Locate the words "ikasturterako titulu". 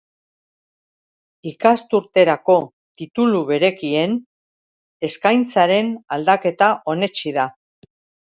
1.49-3.43